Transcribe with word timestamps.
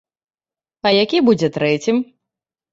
А 0.85 0.95
які 1.03 1.21
будзе 1.29 1.53
трэцім? 1.61 2.03